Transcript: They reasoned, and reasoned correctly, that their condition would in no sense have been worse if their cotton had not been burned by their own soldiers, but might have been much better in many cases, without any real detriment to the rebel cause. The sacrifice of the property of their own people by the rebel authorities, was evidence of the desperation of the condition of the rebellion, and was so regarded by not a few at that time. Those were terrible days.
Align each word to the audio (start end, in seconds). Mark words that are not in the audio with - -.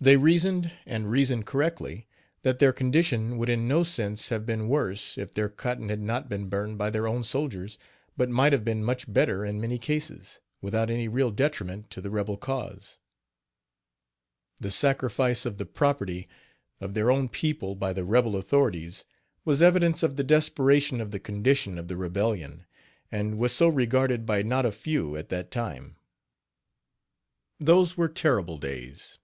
They 0.00 0.16
reasoned, 0.16 0.70
and 0.86 1.10
reasoned 1.10 1.44
correctly, 1.46 2.06
that 2.42 2.60
their 2.60 2.72
condition 2.72 3.36
would 3.36 3.48
in 3.48 3.66
no 3.66 3.82
sense 3.82 4.28
have 4.28 4.46
been 4.46 4.68
worse 4.68 5.18
if 5.18 5.34
their 5.34 5.48
cotton 5.48 5.88
had 5.88 5.98
not 6.00 6.28
been 6.28 6.48
burned 6.48 6.78
by 6.78 6.90
their 6.90 7.08
own 7.08 7.24
soldiers, 7.24 7.78
but 8.16 8.28
might 8.30 8.52
have 8.52 8.64
been 8.64 8.84
much 8.84 9.12
better 9.12 9.44
in 9.44 9.60
many 9.60 9.76
cases, 9.76 10.38
without 10.62 10.88
any 10.88 11.08
real 11.08 11.32
detriment 11.32 11.90
to 11.90 12.00
the 12.00 12.10
rebel 12.10 12.36
cause. 12.36 12.98
The 14.60 14.70
sacrifice 14.70 15.44
of 15.44 15.58
the 15.58 15.66
property 15.66 16.28
of 16.80 16.94
their 16.94 17.10
own 17.10 17.28
people 17.28 17.74
by 17.74 17.92
the 17.92 18.04
rebel 18.04 18.36
authorities, 18.36 19.04
was 19.44 19.60
evidence 19.60 20.04
of 20.04 20.14
the 20.14 20.22
desperation 20.22 21.00
of 21.00 21.10
the 21.10 21.18
condition 21.18 21.76
of 21.76 21.88
the 21.88 21.96
rebellion, 21.96 22.66
and 23.10 23.36
was 23.36 23.50
so 23.52 23.66
regarded 23.66 24.24
by 24.24 24.42
not 24.42 24.64
a 24.64 24.70
few 24.70 25.16
at 25.16 25.28
that 25.30 25.50
time. 25.50 25.96
Those 27.58 27.96
were 27.96 28.08
terrible 28.08 28.58
days. 28.58 29.18